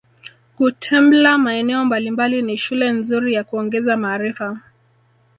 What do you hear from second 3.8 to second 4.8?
maarifa